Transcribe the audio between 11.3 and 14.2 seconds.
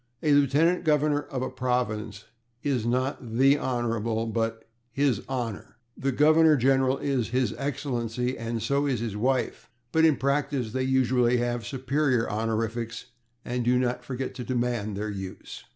have superior honorifics, and do not